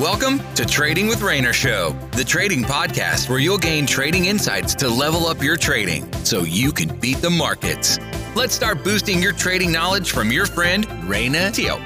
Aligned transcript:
Welcome 0.00 0.40
to 0.54 0.64
Trading 0.64 1.08
with 1.08 1.20
Rayner 1.20 1.52
Show, 1.52 1.90
the 2.12 2.24
trading 2.24 2.62
podcast 2.62 3.28
where 3.28 3.38
you'll 3.38 3.58
gain 3.58 3.84
trading 3.84 4.24
insights 4.24 4.74
to 4.76 4.88
level 4.88 5.26
up 5.26 5.42
your 5.42 5.58
trading 5.58 6.10
so 6.24 6.40
you 6.40 6.72
can 6.72 6.98
beat 7.00 7.18
the 7.18 7.28
markets. 7.28 7.98
Let's 8.34 8.54
start 8.54 8.82
boosting 8.82 9.22
your 9.22 9.34
trading 9.34 9.70
knowledge 9.70 10.12
from 10.12 10.32
your 10.32 10.46
friend 10.46 10.86
Rayner 11.06 11.50
Teo. 11.50 11.76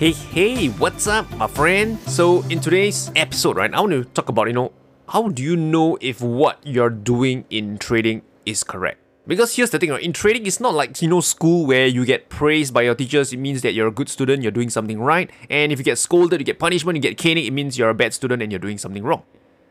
Hey, 0.00 0.10
hey, 0.10 0.66
what's 0.66 1.06
up, 1.06 1.30
my 1.36 1.46
friend? 1.46 1.96
So, 2.08 2.42
in 2.48 2.58
today's 2.58 3.12
episode, 3.14 3.54
right, 3.54 3.72
I 3.72 3.80
want 3.80 3.92
to 3.92 4.04
talk 4.06 4.28
about, 4.28 4.48
you 4.48 4.52
know, 4.52 4.72
how 5.10 5.28
do 5.28 5.44
you 5.44 5.54
know 5.54 5.96
if 6.00 6.20
what 6.20 6.58
you're 6.64 6.90
doing 6.90 7.44
in 7.50 7.78
trading 7.78 8.22
is 8.44 8.64
correct? 8.64 9.01
Because 9.24 9.54
here's 9.54 9.70
the 9.70 9.78
thing, 9.78 9.90
right? 9.90 10.02
in 10.02 10.12
trading, 10.12 10.46
it's 10.46 10.58
not 10.58 10.74
like 10.74 11.00
you 11.00 11.08
know 11.08 11.20
school 11.20 11.64
where 11.64 11.86
you 11.86 12.04
get 12.04 12.28
praised 12.28 12.74
by 12.74 12.82
your 12.82 12.96
teachers. 12.96 13.32
It 13.32 13.36
means 13.36 13.62
that 13.62 13.72
you're 13.72 13.86
a 13.86 13.92
good 13.92 14.08
student, 14.08 14.42
you're 14.42 14.50
doing 14.50 14.68
something 14.68 15.00
right. 15.00 15.30
And 15.48 15.70
if 15.70 15.78
you 15.78 15.84
get 15.84 15.98
scolded, 15.98 16.40
you 16.40 16.44
get 16.44 16.58
punishment, 16.58 16.96
you 16.96 17.02
get 17.02 17.18
caning, 17.18 17.46
it 17.46 17.52
means 17.52 17.78
you're 17.78 17.90
a 17.90 17.94
bad 17.94 18.14
student 18.14 18.42
and 18.42 18.50
you're 18.50 18.58
doing 18.58 18.78
something 18.78 19.04
wrong. 19.04 19.22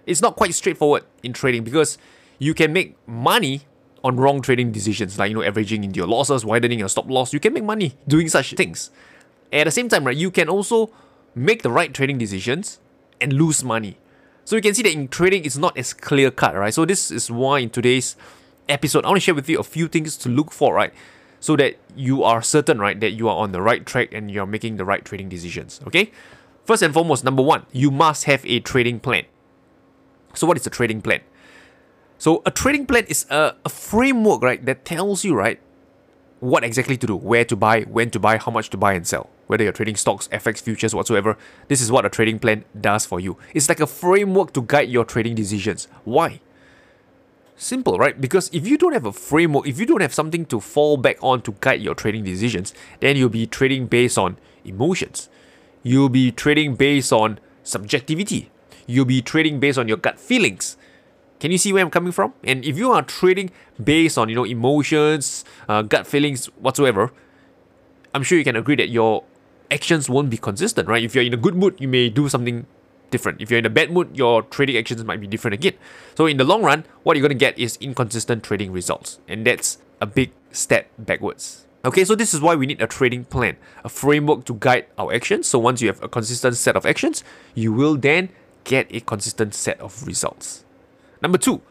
It's 0.05 0.21
not 0.21 0.37
quite 0.37 0.53
straightforward 0.53 1.03
in 1.21 1.33
trading 1.33 1.65
because 1.65 1.97
you 2.39 2.53
can 2.53 2.71
make 2.71 2.95
money 3.07 3.63
on 4.03 4.15
wrong 4.15 4.41
trading 4.41 4.71
decisions, 4.71 5.19
like 5.19 5.29
you 5.29 5.35
know, 5.35 5.43
averaging 5.43 5.83
into 5.83 5.97
your 5.97 6.07
losses, 6.07 6.45
widening 6.45 6.79
your 6.79 6.89
stop 6.89 7.09
loss. 7.09 7.33
You 7.33 7.39
can 7.39 7.53
make 7.53 7.63
money 7.63 7.97
doing 8.07 8.29
such 8.29 8.53
things. 8.53 8.89
At 9.51 9.65
the 9.65 9.71
same 9.71 9.89
time, 9.89 10.05
right, 10.05 10.15
you 10.15 10.31
can 10.31 10.47
also 10.47 10.91
make 11.35 11.61
the 11.61 11.71
right 11.71 11.93
trading 11.93 12.17
decisions 12.17 12.79
and 13.19 13.33
lose 13.33 13.63
money. 13.65 13.97
So 14.45 14.55
you 14.55 14.61
can 14.61 14.73
see 14.73 14.83
that 14.83 14.93
in 14.93 15.07
trading, 15.07 15.45
it's 15.45 15.57
not 15.57 15.77
as 15.77 15.93
clear 15.93 16.31
cut, 16.31 16.55
right? 16.55 16.73
So 16.73 16.85
this 16.85 17.11
is 17.11 17.29
why 17.29 17.59
in 17.59 17.69
today's 17.69 18.15
episode, 18.71 19.05
I 19.05 19.09
want 19.09 19.17
to 19.17 19.21
share 19.21 19.35
with 19.35 19.49
you 19.49 19.59
a 19.59 19.63
few 19.63 19.87
things 19.87 20.17
to 20.17 20.29
look 20.29 20.51
for, 20.51 20.73
right? 20.73 20.93
So 21.39 21.55
that 21.55 21.77
you 21.95 22.23
are 22.23 22.41
certain, 22.41 22.79
right, 22.79 22.99
that 22.99 23.11
you 23.11 23.27
are 23.27 23.35
on 23.35 23.51
the 23.51 23.61
right 23.61 23.85
track 23.85 24.13
and 24.13 24.29
you're 24.29 24.45
making 24.45 24.77
the 24.77 24.85
right 24.85 25.03
trading 25.03 25.29
decisions. 25.29 25.81
Okay? 25.87 26.11
First 26.65 26.83
and 26.83 26.93
foremost, 26.93 27.23
number 27.23 27.41
one, 27.41 27.65
you 27.71 27.89
must 27.91 28.25
have 28.25 28.45
a 28.45 28.59
trading 28.59 28.99
plan. 28.99 29.25
So, 30.33 30.47
what 30.47 30.57
is 30.57 30.65
a 30.65 30.69
trading 30.69 31.01
plan? 31.01 31.21
So, 32.17 32.41
a 32.45 32.51
trading 32.51 32.85
plan 32.85 33.05
is 33.05 33.25
a, 33.29 33.55
a 33.65 33.69
framework, 33.69 34.41
right, 34.43 34.63
that 34.65 34.85
tells 34.85 35.25
you, 35.25 35.33
right, 35.35 35.59
what 36.39 36.63
exactly 36.63 36.97
to 36.97 37.07
do, 37.07 37.15
where 37.15 37.45
to 37.45 37.55
buy, 37.55 37.81
when 37.81 38.09
to 38.11 38.19
buy, 38.19 38.37
how 38.37 38.51
much 38.51 38.69
to 38.71 38.77
buy 38.77 38.93
and 38.93 39.05
sell. 39.07 39.29
Whether 39.47 39.63
you're 39.63 39.73
trading 39.73 39.95
stocks, 39.95 40.27
FX, 40.29 40.61
futures, 40.61 40.95
whatsoever, 40.95 41.37
this 41.67 41.81
is 41.81 41.91
what 41.91 42.05
a 42.05 42.09
trading 42.09 42.39
plan 42.39 42.63
does 42.79 43.05
for 43.05 43.19
you. 43.19 43.37
It's 43.53 43.67
like 43.67 43.79
a 43.79 43.87
framework 43.87 44.53
to 44.53 44.61
guide 44.61 44.89
your 44.89 45.03
trading 45.03 45.35
decisions. 45.35 45.87
Why? 46.03 46.39
Simple, 47.55 47.97
right? 47.97 48.19
Because 48.19 48.49
if 48.53 48.67
you 48.67 48.77
don't 48.77 48.93
have 48.93 49.05
a 49.05 49.11
framework, 49.11 49.67
if 49.67 49.79
you 49.79 49.85
don't 49.85 50.01
have 50.01 50.13
something 50.13 50.45
to 50.47 50.59
fall 50.59 50.97
back 50.97 51.17
on 51.21 51.41
to 51.43 51.55
guide 51.59 51.81
your 51.81 51.93
trading 51.93 52.23
decisions, 52.23 52.73
then 52.99 53.15
you'll 53.15 53.29
be 53.29 53.45
trading 53.45 53.85
based 53.85 54.17
on 54.17 54.37
emotions. 54.65 55.29
You'll 55.83 56.09
be 56.09 56.31
trading 56.31 56.75
based 56.75 57.13
on 57.13 57.39
subjectivity. 57.63 58.49
You'll 58.87 59.05
be 59.05 59.21
trading 59.21 59.59
based 59.59 59.77
on 59.77 59.87
your 59.87 59.97
gut 59.97 60.19
feelings. 60.19 60.77
Can 61.39 61.51
you 61.51 61.57
see 61.57 61.73
where 61.73 61.83
I'm 61.83 61.89
coming 61.89 62.11
from? 62.11 62.33
And 62.43 62.63
if 62.65 62.77
you 62.77 62.91
are 62.91 63.01
trading 63.01 63.51
based 63.83 64.17
on 64.17 64.29
you 64.29 64.35
know 64.35 64.43
emotions, 64.43 65.43
uh, 65.67 65.81
gut 65.81 66.05
feelings, 66.05 66.45
whatsoever, 66.57 67.11
I'm 68.13 68.23
sure 68.23 68.37
you 68.37 68.43
can 68.43 68.55
agree 68.55 68.75
that 68.75 68.89
your 68.89 69.23
actions 69.71 70.09
won't 70.09 70.29
be 70.29 70.37
consistent, 70.37 70.87
right? 70.87 71.03
If 71.03 71.15
you're 71.15 71.23
in 71.23 71.33
a 71.33 71.37
good 71.37 71.55
mood, 71.55 71.75
you 71.79 71.87
may 71.87 72.09
do 72.09 72.29
something 72.29 72.67
different. 73.11 73.41
If 73.41 73.51
you're 73.51 73.59
in 73.59 73.65
a 73.65 73.69
bad 73.69 73.91
mood, 73.91 74.17
your 74.17 74.41
trading 74.41 74.77
actions 74.77 75.03
might 75.03 75.21
be 75.21 75.27
different 75.27 75.53
again. 75.53 75.73
So 76.15 76.25
in 76.25 76.37
the 76.37 76.43
long 76.43 76.63
run, 76.63 76.85
what 77.03 77.15
you're 77.15 77.21
going 77.21 77.37
to 77.37 77.45
get 77.45 77.59
is 77.59 77.77
inconsistent 77.79 78.43
trading 78.43 78.71
results, 78.71 79.19
and 79.27 79.45
that's 79.45 79.77
a 79.99 80.05
big 80.05 80.31
step 80.51 80.89
backwards. 80.97 81.67
Okay, 81.83 82.05
so 82.05 82.13
this 82.13 82.33
is 82.33 82.41
why 82.41 82.55
we 82.55 82.67
need 82.67 82.81
a 82.81 82.87
trading 82.87 83.25
plan, 83.25 83.57
a 83.83 83.89
framework 83.89 84.45
to 84.45 84.53
guide 84.53 84.85
our 84.97 85.13
actions. 85.13 85.47
So 85.47 85.57
once 85.57 85.81
you 85.81 85.87
have 85.87 86.01
a 86.03 86.07
consistent 86.07 86.55
set 86.55 86.75
of 86.75 86.85
actions, 86.85 87.23
you 87.55 87.73
will 87.73 87.97
then 87.97 88.29
get 88.63 88.87
a 88.91 88.99
consistent 88.99 89.55
set 89.55 89.79
of 89.81 90.05
results. 90.05 90.63
Number 91.21 91.39
two, 91.39 91.61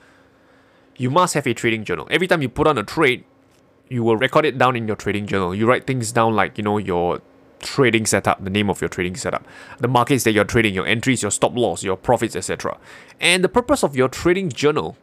you 0.96 1.10
must 1.10 1.34
have 1.34 1.46
a 1.46 1.54
trading 1.54 1.84
journal. 1.84 2.08
Every 2.10 2.26
time 2.26 2.42
you 2.42 2.48
put 2.48 2.66
on 2.66 2.76
a 2.76 2.82
trade, 2.82 3.24
you 3.88 4.02
will 4.02 4.16
record 4.16 4.44
it 4.44 4.58
down 4.58 4.74
in 4.74 4.86
your 4.86 4.96
trading 4.96 5.26
journal. 5.26 5.54
You 5.54 5.66
write 5.66 5.86
things 5.86 6.12
down 6.12 6.34
like, 6.34 6.58
you 6.58 6.64
know, 6.64 6.78
your 6.78 7.22
trading 7.60 8.06
setup, 8.06 8.42
the 8.42 8.50
name 8.50 8.68
of 8.68 8.80
your 8.80 8.88
trading 8.88 9.16
setup, 9.16 9.46
the 9.78 9.88
markets 9.88 10.24
that 10.24 10.32
you're 10.32 10.44
trading, 10.44 10.74
your 10.74 10.86
entries, 10.86 11.22
your 11.22 11.30
stop 11.30 11.54
loss, 11.56 11.82
your 11.82 11.96
profits, 11.96 12.34
etc. 12.34 12.76
And 13.20 13.44
the 13.44 13.48
purpose 13.48 13.84
of 13.84 13.96
your 13.96 14.08
trading 14.08 14.50
journal, 14.50 14.96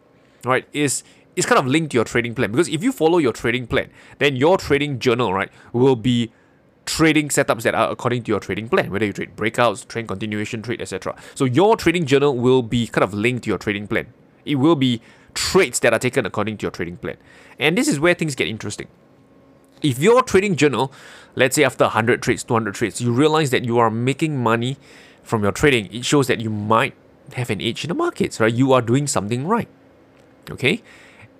right, 0.43 0.67
is 0.73 1.03
is 1.35 1.45
kind 1.45 1.59
of 1.59 1.67
linked 1.67 1.91
to 1.91 1.95
your 1.95 2.03
trading 2.03 2.33
plan 2.33 2.51
because 2.51 2.67
if 2.67 2.83
you 2.83 2.91
follow 2.91 3.19
your 3.19 3.31
trading 3.31 3.67
plan, 3.67 3.89
then 4.17 4.35
your 4.35 4.57
trading 4.57 4.97
journal, 4.97 5.33
right, 5.33 5.51
will 5.71 5.95
be 5.95 6.31
trading 6.87 7.29
setups 7.29 7.61
that 7.61 7.75
are 7.75 7.91
according 7.91 8.23
to 8.23 8.31
your 8.31 8.39
trading 8.39 8.67
plan, 8.67 8.89
whether 8.89 9.05
you 9.05 9.13
trade 9.13 9.35
breakouts, 9.35 9.87
trend 9.87 10.07
continuation 10.07 10.61
trade, 10.61 10.81
etc. 10.81 11.15
So 11.35 11.45
your 11.45 11.77
trading 11.77 12.05
journal 12.05 12.35
will 12.35 12.63
be 12.63 12.87
kind 12.87 13.03
of 13.03 13.13
linked 13.13 13.43
to 13.43 13.49
your 13.49 13.59
trading 13.59 13.87
plan. 13.87 14.07
It 14.45 14.55
will 14.55 14.75
be 14.75 15.01
trades 15.35 15.79
that 15.81 15.93
are 15.93 15.99
taken 15.99 16.25
according 16.25 16.57
to 16.57 16.63
your 16.63 16.71
trading 16.71 16.97
plan. 16.97 17.17
And 17.59 17.77
this 17.77 17.87
is 17.87 17.99
where 17.99 18.15
things 18.15 18.33
get 18.33 18.47
interesting. 18.47 18.87
If 19.81 19.99
your 19.99 20.21
trading 20.23 20.55
journal, 20.55 20.91
let's 21.35 21.55
say 21.55 21.63
after 21.63 21.85
100 21.85 22.21
trades, 22.21 22.43
200 22.43 22.73
trades, 22.73 23.01
you 23.01 23.11
realize 23.11 23.51
that 23.51 23.65
you 23.65 23.77
are 23.77 23.89
making 23.89 24.41
money 24.41 24.77
from 25.23 25.43
your 25.43 25.51
trading, 25.51 25.93
it 25.93 26.05
shows 26.05 26.27
that 26.27 26.39
you 26.39 26.49
might 26.49 26.93
have 27.33 27.49
an 27.49 27.61
edge 27.61 27.83
in 27.83 27.89
the 27.89 27.93
markets, 27.95 28.39
right? 28.39 28.53
You 28.53 28.73
are 28.73 28.81
doing 28.81 29.07
something 29.07 29.45
right. 29.47 29.67
Okay? 30.49 30.81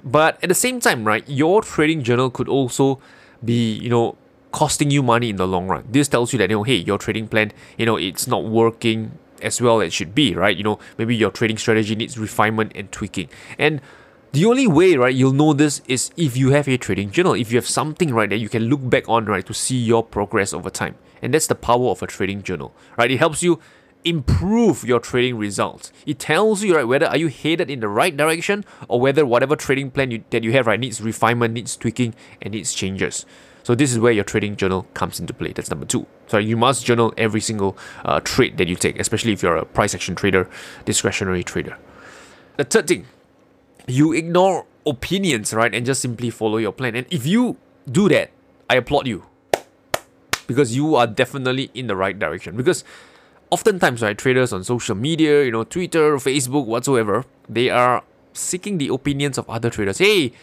But 0.04 0.42
at 0.44 0.50
the 0.50 0.56
same 0.56 0.80
time, 0.80 1.06
right, 1.06 1.28
your 1.28 1.62
trading 1.62 2.04
journal 2.04 2.30
could 2.30 2.48
also 2.48 3.00
be, 3.44 3.74
you 3.74 3.90
know, 3.90 4.18
costing 4.52 4.92
you 4.92 5.04
money 5.04 5.30
in 5.30 5.36
the 5.36 5.48
long 5.48 5.68
run. 5.68 5.86
This 5.90 6.08
tells 6.08 6.34
you 6.34 6.40
that, 6.40 6.50
you 6.50 6.58
know, 6.58 6.64
hey, 6.64 6.76
your 6.76 6.98
trading 6.98 7.28
plan, 7.28 7.52
you 7.78 7.86
know, 7.86 7.96
it's 7.96 8.28
not 8.28 8.46
working 8.46 9.18
as 9.42 9.62
well 9.62 9.82
as 9.82 9.88
it 9.88 9.94
should 9.94 10.16
be, 10.16 10.34
right? 10.34 10.56
You 10.56 10.64
know, 10.64 10.80
maybe 10.98 11.16
your 11.16 11.32
trading 11.32 11.58
strategy 11.58 11.96
needs 11.96 12.18
refinement 12.18 12.72
and 12.76 12.92
tweaking. 12.92 13.30
And 13.58 13.82
the 14.34 14.46
only 14.46 14.68
way, 14.68 14.96
right, 14.96 15.16
you'll 15.16 15.34
know 15.34 15.54
this 15.54 15.82
is 15.88 16.12
if 16.18 16.36
you 16.36 16.52
have 16.52 16.68
a 16.68 16.78
trading 16.78 17.12
journal, 17.12 17.34
if 17.34 17.52
you 17.52 17.58
have 17.58 17.68
something, 17.68 18.14
right, 18.14 18.30
that 18.30 18.38
you 18.38 18.50
can 18.50 18.64
look 18.64 18.88
back 18.90 19.08
on, 19.08 19.26
right, 19.26 19.46
to 19.46 19.54
see 19.54 19.78
your 19.78 20.04
progress 20.04 20.54
over 20.54 20.70
time. 20.70 20.96
And 21.22 21.34
that's 21.34 21.48
the 21.48 21.56
power 21.56 21.90
of 21.90 22.04
a 22.04 22.08
trading 22.08 22.44
journal, 22.44 22.76
right? 22.98 23.10
It 23.10 23.18
helps 23.18 23.42
you 23.42 23.60
improve 24.04 24.84
your 24.84 25.00
trading 25.00 25.38
results. 25.38 25.92
It 26.06 26.20
tells 26.20 26.64
you, 26.64 26.76
right, 26.76 26.84
whether 26.84 27.08
are 27.08 27.18
you 27.18 27.28
headed 27.28 27.70
in 27.70 27.80
the 27.80 27.88
right 27.88 28.16
direction 28.16 28.64
or 28.88 29.00
whether 29.00 29.26
whatever 29.26 29.56
trading 29.56 29.92
plan 29.92 30.12
you, 30.12 30.24
that 30.30 30.44
you 30.44 30.52
have, 30.52 30.68
right, 30.68 30.80
needs 30.80 31.02
refinement, 31.02 31.54
needs 31.54 31.76
tweaking, 31.76 32.14
and 32.42 32.54
needs 32.54 32.74
changes. 32.74 33.26
So 33.64 33.76
this 33.76 33.92
is 33.92 34.00
where 34.00 34.14
your 34.14 34.24
trading 34.24 34.56
journal 34.56 34.88
comes 34.94 35.20
into 35.20 35.34
play. 35.34 35.52
That's 35.52 35.70
number 35.70 35.86
two. 35.86 36.06
So 36.28 36.38
you 36.38 36.56
must 36.56 36.86
journal 36.86 37.14
every 37.18 37.42
single 37.42 37.78
uh, 38.06 38.22
trade 38.22 38.58
that 38.58 38.68
you 38.68 38.76
take, 38.76 39.00
especially 39.00 39.34
if 39.34 39.44
you're 39.44 39.58
a 39.58 39.66
price 39.66 39.94
action 39.94 40.16
trader, 40.16 40.50
discretionary 40.86 41.44
trader. 41.44 41.78
The 42.56 42.64
third 42.64 42.88
thing 42.88 43.08
you 43.88 44.14
ignore 44.14 44.66
opinions, 44.86 45.54
right, 45.54 45.74
and 45.74 45.86
just 45.86 46.02
simply 46.02 46.30
follow 46.30 46.58
your 46.58 46.72
plan. 46.72 46.96
And 46.96 47.08
if 47.10 47.26
you 47.26 47.58
do 47.90 48.10
that, 48.10 48.32
I 48.70 48.76
applaud 48.76 49.08
you 49.08 49.24
because 50.46 50.76
you 50.76 50.96
are 50.96 51.08
definitely 51.08 51.72
in 51.74 51.88
the 51.88 51.96
right 51.96 52.18
direction. 52.18 52.56
Because 52.56 52.84
oftentimes, 53.50 54.02
right, 54.02 54.18
traders 54.18 54.54
on 54.54 54.64
social 54.64 54.96
media, 54.96 55.44
you 55.44 55.52
know, 55.52 55.64
Twitter, 55.64 56.16
Facebook, 56.18 56.66
whatsoever, 56.66 57.26
they 57.48 57.70
are 57.70 58.04
seeking 58.34 58.78
the 58.78 58.88
opinions 58.88 59.38
of 59.38 59.50
other 59.50 59.70
traders. 59.70 59.98
Hey, 59.98 60.34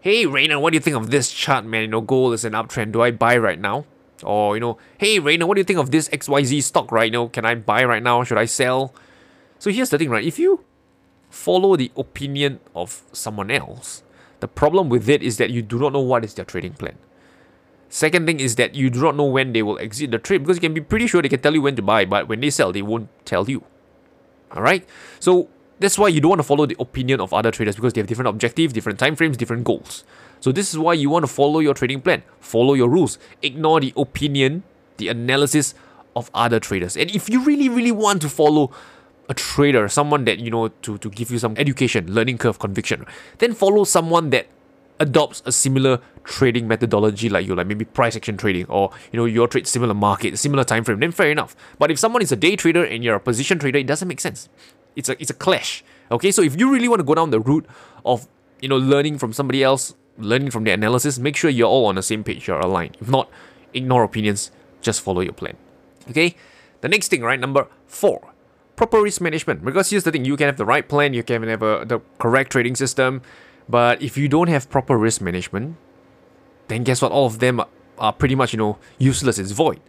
hey, 0.00 0.26
Rayner, 0.26 0.58
what 0.58 0.72
do 0.72 0.76
you 0.76 0.80
think 0.80 0.96
of 0.96 1.10
this 1.10 1.30
chart, 1.30 1.64
man? 1.64 1.82
You 1.82 1.88
know, 1.88 2.00
gold 2.00 2.34
is 2.34 2.44
an 2.44 2.52
uptrend. 2.52 2.92
Do 2.92 3.02
I 3.02 3.10
buy 3.10 3.36
right 3.36 3.60
now? 3.60 3.84
Or, 4.22 4.56
you 4.56 4.60
know, 4.60 4.78
hey, 4.98 5.18
Rayner, 5.18 5.46
what 5.46 5.54
do 5.54 5.60
you 5.60 5.64
think 5.64 5.78
of 5.78 5.90
this 5.90 6.08
XYZ 6.08 6.62
stock, 6.62 6.90
right? 6.90 7.06
You 7.06 7.12
know, 7.12 7.28
can 7.28 7.44
I 7.44 7.54
buy 7.54 7.84
right 7.84 8.02
now? 8.02 8.24
Should 8.24 8.38
I 8.38 8.46
sell? 8.46 8.92
So 9.60 9.70
here's 9.70 9.90
the 9.90 9.98
thing, 9.98 10.10
right? 10.10 10.24
If 10.24 10.38
you 10.38 10.64
follow 11.30 11.76
the 11.76 11.90
opinion 11.96 12.60
of 12.74 13.02
someone 13.12 13.50
else. 13.50 14.02
The 14.40 14.48
problem 14.48 14.88
with 14.88 15.08
it 15.08 15.22
is 15.22 15.36
that 15.38 15.50
you 15.50 15.62
do 15.62 15.78
not 15.78 15.92
know 15.92 16.00
what 16.00 16.24
is 16.24 16.34
their 16.34 16.44
trading 16.44 16.74
plan. 16.74 16.96
Second 17.88 18.26
thing 18.26 18.38
is 18.38 18.56
that 18.56 18.74
you 18.74 18.90
do 18.90 19.00
not 19.00 19.16
know 19.16 19.24
when 19.24 19.52
they 19.52 19.62
will 19.62 19.78
exit 19.78 20.10
the 20.10 20.18
trade 20.18 20.38
because 20.38 20.58
you 20.58 20.60
can 20.60 20.74
be 20.74 20.80
pretty 20.80 21.06
sure 21.06 21.22
they 21.22 21.28
can 21.28 21.40
tell 21.40 21.54
you 21.54 21.62
when 21.62 21.74
to 21.76 21.82
buy, 21.82 22.04
but 22.04 22.28
when 22.28 22.40
they 22.40 22.50
sell, 22.50 22.70
they 22.70 22.82
won't 22.82 23.08
tell 23.24 23.48
you. 23.48 23.64
Alright? 24.54 24.86
So 25.20 25.48
that's 25.78 25.98
why 25.98 26.08
you 26.08 26.20
don't 26.20 26.30
want 26.30 26.40
to 26.40 26.44
follow 26.46 26.66
the 26.66 26.76
opinion 26.78 27.20
of 27.20 27.32
other 27.32 27.50
traders 27.50 27.76
because 27.76 27.94
they 27.94 28.00
have 28.00 28.08
different 28.08 28.28
objectives, 28.28 28.72
different 28.72 28.98
time 28.98 29.16
frames, 29.16 29.36
different 29.36 29.64
goals. 29.64 30.04
So 30.40 30.52
this 30.52 30.70
is 30.70 30.78
why 30.78 30.92
you 30.94 31.10
want 31.10 31.24
to 31.24 31.32
follow 31.32 31.60
your 31.60 31.74
trading 31.74 32.00
plan, 32.00 32.22
follow 32.40 32.74
your 32.74 32.88
rules, 32.88 33.18
ignore 33.42 33.80
the 33.80 33.92
opinion, 33.96 34.62
the 34.98 35.08
analysis 35.08 35.74
of 36.14 36.30
other 36.34 36.60
traders. 36.60 36.96
And 36.96 37.10
if 37.10 37.28
you 37.28 37.42
really, 37.42 37.68
really 37.68 37.92
want 37.92 38.22
to 38.22 38.28
follow 38.28 38.70
a 39.28 39.34
trader, 39.34 39.88
someone 39.88 40.24
that 40.24 40.38
you 40.38 40.50
know 40.50 40.68
to, 40.68 40.98
to 40.98 41.10
give 41.10 41.30
you 41.30 41.38
some 41.38 41.54
education, 41.56 42.12
learning 42.12 42.38
curve, 42.38 42.58
conviction, 42.58 43.04
then 43.38 43.54
follow 43.54 43.84
someone 43.84 44.30
that 44.30 44.46
adopts 45.00 45.42
a 45.46 45.52
similar 45.52 46.00
trading 46.24 46.66
methodology 46.66 47.28
like 47.28 47.46
you, 47.46 47.54
like 47.54 47.66
maybe 47.66 47.84
price 47.84 48.16
action 48.16 48.36
trading, 48.36 48.66
or 48.66 48.90
you 49.12 49.18
know 49.18 49.26
your 49.26 49.46
trade 49.48 49.66
similar 49.66 49.94
market, 49.94 50.38
similar 50.38 50.64
time 50.64 50.84
frame, 50.84 51.00
then 51.00 51.12
fair 51.12 51.30
enough. 51.30 51.54
But 51.78 51.90
if 51.90 51.98
someone 51.98 52.22
is 52.22 52.32
a 52.32 52.36
day 52.36 52.56
trader 52.56 52.84
and 52.84 53.04
you're 53.04 53.16
a 53.16 53.20
position 53.20 53.58
trader, 53.58 53.78
it 53.78 53.86
doesn't 53.86 54.08
make 54.08 54.20
sense. 54.20 54.48
It's 54.96 55.08
a 55.08 55.20
it's 55.20 55.30
a 55.30 55.34
clash. 55.34 55.84
Okay, 56.10 56.30
so 56.30 56.42
if 56.42 56.58
you 56.58 56.72
really 56.72 56.88
want 56.88 57.00
to 57.00 57.04
go 57.04 57.14
down 57.14 57.30
the 57.30 57.40
route 57.40 57.66
of 58.04 58.26
you 58.60 58.68
know 58.68 58.78
learning 58.78 59.18
from 59.18 59.32
somebody 59.32 59.62
else, 59.62 59.94
learning 60.16 60.50
from 60.50 60.64
their 60.64 60.74
analysis, 60.74 61.18
make 61.18 61.36
sure 61.36 61.50
you're 61.50 61.68
all 61.68 61.86
on 61.86 61.94
the 61.94 62.02
same 62.02 62.24
page, 62.24 62.48
you're 62.48 62.58
aligned. 62.58 62.96
If 63.00 63.08
not, 63.08 63.30
ignore 63.74 64.02
opinions, 64.04 64.50
just 64.80 65.00
follow 65.00 65.20
your 65.20 65.32
plan. 65.32 65.56
Okay. 66.10 66.34
The 66.80 66.88
next 66.88 67.08
thing, 67.08 67.22
right, 67.22 67.40
number 67.40 67.66
four, 67.86 68.32
proper 68.78 69.02
risk 69.02 69.20
management. 69.20 69.64
Because 69.64 69.90
here's 69.90 70.04
the 70.04 70.12
thing, 70.12 70.24
you 70.24 70.36
can 70.36 70.46
have 70.46 70.56
the 70.56 70.64
right 70.64 70.88
plan, 70.88 71.12
you 71.12 71.24
can 71.24 71.42
have 71.42 71.62
a, 71.62 71.84
the 71.84 71.98
correct 72.18 72.52
trading 72.52 72.76
system, 72.76 73.20
but 73.68 74.00
if 74.00 74.16
you 74.16 74.28
don't 74.28 74.46
have 74.48 74.70
proper 74.70 74.96
risk 74.96 75.20
management, 75.20 75.76
then 76.68 76.84
guess 76.84 77.02
what? 77.02 77.10
All 77.10 77.26
of 77.26 77.40
them 77.40 77.60
are 77.98 78.12
pretty 78.12 78.36
much, 78.36 78.52
you 78.52 78.58
know, 78.58 78.78
useless. 78.96 79.36
It's 79.38 79.50
void. 79.50 79.80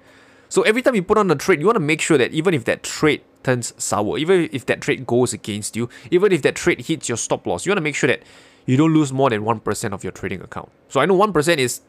So 0.49 0.63
every 0.63 0.81
time 0.81 0.95
you 0.95 1.03
put 1.03 1.19
on 1.19 1.29
a 1.29 1.35
trade, 1.35 1.59
you 1.59 1.67
want 1.67 1.75
to 1.75 1.87
make 1.91 2.01
sure 2.01 2.17
that 2.17 2.31
even 2.31 2.55
if 2.55 2.65
that 2.65 2.81
trade 2.81 3.21
turns 3.43 3.75
sour, 3.77 4.17
even 4.17 4.49
if 4.51 4.65
that 4.65 4.81
trade 4.81 5.05
goes 5.05 5.33
against 5.33 5.75
you, 5.75 5.87
even 6.09 6.31
if 6.31 6.41
that 6.41 6.55
trade 6.55 6.81
hits 6.81 7.07
your 7.07 7.17
stop 7.17 7.45
loss, 7.45 7.67
you 7.67 7.69
want 7.69 7.77
to 7.77 7.81
make 7.81 7.95
sure 7.95 8.07
that 8.07 8.23
you 8.65 8.75
don't 8.75 8.93
lose 8.93 9.13
more 9.13 9.29
than 9.29 9.43
1% 9.43 9.93
of 9.93 10.03
your 10.03 10.11
trading 10.11 10.41
account. 10.41 10.69
So 10.89 10.99
I 10.99 11.05
know 11.05 11.15
1% 11.15 11.57
is 11.57 11.81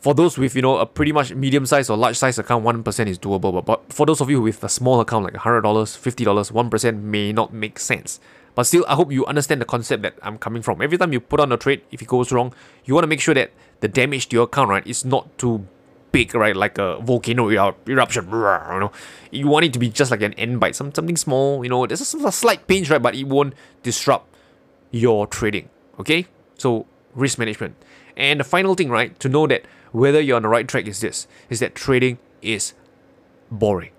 for 0.00 0.14
those 0.14 0.38
with 0.38 0.56
you 0.56 0.62
know 0.62 0.78
a 0.78 0.86
pretty 0.86 1.12
much 1.12 1.34
medium 1.34 1.66
size 1.66 1.90
or 1.90 1.96
large 1.96 2.16
size 2.16 2.38
account, 2.38 2.64
one 2.64 2.82
percent 2.82 3.08
is 3.08 3.18
doable. 3.18 3.52
But, 3.52 3.66
but 3.66 3.92
for 3.92 4.06
those 4.06 4.20
of 4.20 4.30
you 4.30 4.40
with 4.40 4.62
a 4.64 4.68
small 4.68 5.00
account 5.00 5.24
like 5.24 5.36
hundred 5.36 5.62
dollars, 5.62 5.96
fifty 5.96 6.24
dollars, 6.24 6.50
one 6.50 6.70
percent 6.70 7.02
may 7.02 7.32
not 7.32 7.52
make 7.52 7.78
sense. 7.78 8.20
But 8.54 8.64
still, 8.64 8.84
I 8.88 8.94
hope 8.94 9.12
you 9.12 9.24
understand 9.26 9.60
the 9.60 9.64
concept 9.64 10.02
that 10.02 10.14
I'm 10.22 10.36
coming 10.36 10.62
from. 10.62 10.82
Every 10.82 10.98
time 10.98 11.12
you 11.12 11.20
put 11.20 11.38
on 11.38 11.52
a 11.52 11.56
trade, 11.56 11.82
if 11.92 12.02
it 12.02 12.08
goes 12.08 12.32
wrong, 12.32 12.52
you 12.84 12.94
want 12.94 13.04
to 13.04 13.08
make 13.08 13.20
sure 13.20 13.34
that 13.34 13.52
the 13.80 13.88
damage 13.88 14.28
to 14.30 14.36
your 14.36 14.44
account 14.44 14.70
right 14.70 14.86
is 14.86 15.04
not 15.04 15.38
too 15.38 15.66
big, 16.12 16.34
right? 16.34 16.56
Like 16.56 16.78
a 16.78 16.98
volcano 16.98 17.48
eruption. 17.48 18.24
You 18.26 18.30
know, 18.30 18.92
you 19.30 19.46
want 19.46 19.66
it 19.66 19.72
to 19.74 19.78
be 19.78 19.88
just 19.88 20.10
like 20.10 20.22
an 20.22 20.34
end 20.34 20.58
bite, 20.60 20.74
some 20.74 20.92
something 20.94 21.16
small. 21.16 21.62
You 21.62 21.70
know, 21.70 21.86
there's 21.86 22.14
a, 22.14 22.26
a 22.26 22.32
slight 22.32 22.66
pinch, 22.66 22.90
right? 22.90 23.00
But 23.00 23.14
it 23.14 23.24
won't 23.24 23.54
disrupt 23.82 24.34
your 24.90 25.26
trading. 25.26 25.68
Okay, 25.98 26.26
so 26.58 26.86
risk 27.14 27.38
management. 27.38 27.76
And 28.20 28.38
the 28.38 28.44
final 28.44 28.74
thing, 28.74 28.90
right, 28.90 29.18
to 29.20 29.30
know 29.30 29.46
that 29.46 29.64
whether 29.92 30.20
you're 30.20 30.36
on 30.36 30.42
the 30.42 30.48
right 30.48 30.68
track 30.68 30.86
is 30.86 31.00
this 31.00 31.26
is 31.48 31.60
that 31.60 31.74
trading 31.74 32.18
is 32.42 32.74
boring. 33.50 33.92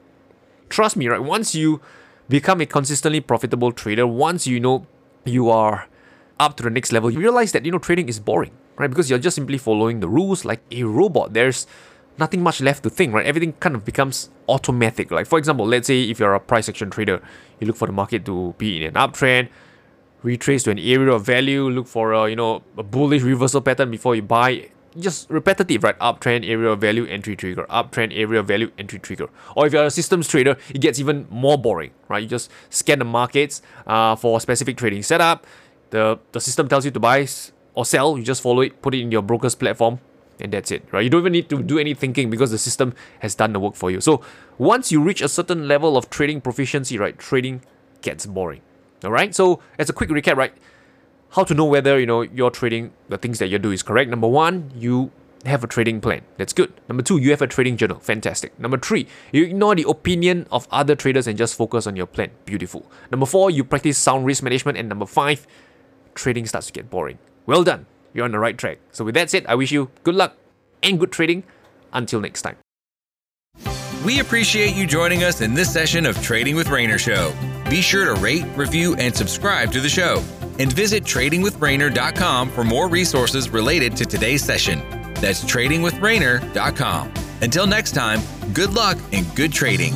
Trust 0.70 0.96
me, 0.96 1.08
right? 1.08 1.22
Once 1.22 1.56
you 1.56 1.82
become 2.30 2.62
a 2.62 2.68
consistently 2.68 3.20
profitable 3.20 3.72
trader, 3.72 4.06
once 4.06 4.46
you 4.46 4.60
know 4.60 4.86
you 5.26 5.50
are 5.50 5.88
up 6.40 6.56
to 6.58 6.64
the 6.64 6.70
next 6.70 6.92
level, 6.92 7.10
you 7.10 7.18
realize 7.18 7.52
that 7.54 7.66
you 7.66 7.72
know 7.72 7.80
trading 7.80 8.08
is 8.08 8.20
boring, 8.20 8.52
right? 8.78 8.92
Because 8.92 9.10
you're 9.10 9.20
just 9.20 9.36
simply 9.36 9.58
following 9.58 10.02
the 10.02 10.08
rules 10.08 10.46
like 10.46 10.62
a 10.70 10.84
robot. 10.84 11.34
There's 11.34 11.66
nothing 12.20 12.44
much 12.44 12.62
left 12.62 12.84
to 12.84 12.92
think, 12.92 13.16
right? 13.16 13.26
Everything 13.26 13.54
kind 13.54 13.76
of 13.76 13.84
becomes 13.84 14.30
automatic. 14.48 15.10
Like 15.10 15.26
for 15.26 15.40
example, 15.40 15.66
let's 15.66 15.88
say 15.88 16.04
if 16.04 16.20
you're 16.20 16.36
a 16.36 16.40
price 16.40 16.70
action 16.70 16.92
trader, 16.92 17.24
you 17.60 17.66
look 17.66 17.76
for 17.76 17.88
the 17.88 17.94
market 17.94 18.24
to 18.26 18.54
be 18.60 18.78
in 18.78 18.84
an 18.84 18.94
uptrend, 18.94 19.50
retrace 20.24 20.64
to 20.64 20.72
an 20.72 20.80
area 20.80 21.12
of 21.12 21.26
value, 21.26 21.70
look 21.70 21.88
for 21.88 22.14
a 22.14 22.30
you 22.30 22.36
know 22.36 22.64
a 22.78 22.84
bullish 22.84 23.22
reversal 23.22 23.62
pattern 23.62 23.92
before 23.92 24.16
you 24.16 24.22
buy 24.22 24.70
just 25.00 25.30
repetitive, 25.30 25.84
right? 25.84 25.98
Uptrend 26.00 26.48
area 26.48 26.70
of 26.70 26.82
value 26.82 27.06
entry 27.06 27.36
trigger, 27.36 27.66
uptrend 27.70 28.12
area 28.14 28.40
of 28.40 28.48
value 28.48 28.72
entry 28.78 29.00
trigger. 29.00 29.30
Or 29.56 29.66
if 29.66 29.74
you're 29.74 29.86
a 29.86 29.92
systems 29.92 30.28
trader, 30.28 30.58
it 30.70 30.82
gets 30.82 31.00
even 31.00 31.28
more 31.30 31.58
boring, 31.58 31.92
right? 32.10 32.22
You 32.22 32.28
just 32.28 32.52
scan 32.70 33.00
the 33.00 33.06
markets 33.06 33.62
uh, 33.88 34.16
for 34.16 34.38
a 34.38 34.40
specific 34.42 34.78
trading 34.78 35.04
setup. 35.04 35.46
The 35.92 36.20
the 36.32 36.42
system 36.42 36.68
tells 36.68 36.86
you 36.86 36.92
to 36.92 37.00
buy 37.00 37.28
or 37.74 37.86
sell. 37.86 38.18
You 38.18 38.24
just 38.24 38.42
follow 38.42 38.62
it, 38.62 38.82
put 38.82 38.94
it 38.94 39.02
in 39.02 39.12
your 39.12 39.22
broker's 39.22 39.56
platform, 39.56 40.00
and 40.40 40.52
that's 40.52 40.72
it, 40.72 40.84
right? 40.92 41.04
You 41.04 41.10
don't 41.10 41.22
even 41.22 41.34
need 41.34 41.50
to 41.50 41.62
do 41.62 41.80
any 41.80 41.94
thinking 41.94 42.30
because 42.30 42.52
the 42.52 42.58
system 42.58 42.94
has 43.20 43.36
done 43.36 43.54
the 43.54 43.60
work 43.60 43.76
for 43.76 43.92
you. 43.92 44.02
So 44.02 44.22
once 44.58 44.92
you 44.92 45.02
reach 45.02 45.22
a 45.22 45.30
certain 45.30 45.68
level 45.68 45.98
of 45.98 46.10
trading 46.10 46.42
proficiency, 46.42 46.98
right, 46.98 47.18
trading 47.18 47.62
gets 48.02 48.26
boring. 48.26 48.62
All 49.04 49.12
right. 49.12 49.34
So 49.34 49.62
as 49.80 49.90
a 49.90 49.94
quick 49.94 50.10
recap, 50.10 50.36
right 50.36 50.54
how 51.32 51.44
to 51.46 51.54
know 51.54 51.66
whether 51.66 52.00
you 52.00 52.06
know 52.06 52.22
you're 52.22 52.52
trading 52.52 52.92
the 53.10 53.18
things 53.18 53.40
that 53.40 53.48
you 53.48 53.58
do 53.58 53.72
is 53.72 53.84
correct. 53.84 54.10
Number 54.10 54.28
one, 54.28 54.72
you 54.76 55.12
have 55.46 55.64
a 55.64 55.68
trading 55.68 56.02
plan. 56.02 56.22
That's 56.38 56.54
good. 56.54 56.72
Number 56.88 57.02
two, 57.02 57.18
you 57.18 57.32
have 57.32 57.42
a 57.42 57.48
trading 57.48 57.78
journal. 57.78 58.00
Fantastic. 58.00 58.58
Number 58.60 58.78
three, 58.78 59.08
you 59.32 59.46
ignore 59.46 59.74
the 59.74 59.90
opinion 59.90 60.46
of 60.52 60.68
other 60.72 60.96
traders 60.96 61.28
and 61.28 61.38
just 61.38 61.56
focus 61.56 61.88
on 61.88 61.96
your 61.96 62.06
plan. 62.06 62.32
Beautiful. 62.46 62.86
Number 63.10 63.26
four, 63.26 63.50
you 63.50 63.64
practice 63.64 63.98
sound 63.98 64.26
risk 64.26 64.44
management. 64.44 64.78
And 64.78 64.88
number 64.90 65.06
five, 65.06 65.48
trading 66.14 66.46
starts 66.46 66.68
to 66.68 66.74
get 66.74 66.90
boring. 66.90 67.18
Well 67.46 67.64
done. 67.64 67.88
You're 68.14 68.26
on 68.26 68.32
the 68.32 68.40
right 68.40 68.58
track. 68.58 68.80
So 68.92 69.06
with 69.06 69.16
that 69.16 69.30
said, 69.30 69.46
I 69.48 69.56
wish 69.56 69.72
you 69.72 69.90
good 70.04 70.16
luck 70.16 70.36
and 70.84 71.00
good 71.00 71.12
trading. 71.12 71.44
Until 71.94 72.22
next 72.22 72.44
time. 72.44 72.58
We 74.06 74.20
appreciate 74.20 74.76
you 74.76 74.88
joining 74.88 75.24
us 75.24 75.42
in 75.42 75.54
this 75.54 75.72
session 75.72 76.06
of 76.06 76.22
Trading 76.22 76.56
with 76.56 76.70
Rayner 76.70 76.98
Show. 76.98 77.34
Be 77.72 77.82
sure 77.82 78.14
to 78.14 78.20
rate, 78.20 78.44
review, 78.58 78.96
and 78.96 79.16
subscribe 79.16 79.72
to 79.72 79.80
the 79.80 79.88
show. 79.88 80.22
And 80.60 80.74
visit 80.74 81.06
tradingwithrayner.com 81.06 82.50
for 82.52 82.66
more 82.66 82.90
resources 82.90 83.50
related 83.50 83.96
to 83.96 84.06
today's 84.06 84.44
session. 84.44 84.80
That's 85.22 85.46
tradingwithrayner.com. 85.46 87.14
Until 87.42 87.68
next 87.68 87.94
time, 87.94 88.20
good 88.52 88.74
luck 88.74 88.98
and 89.14 89.26
good 89.38 89.54
trading. 89.54 89.94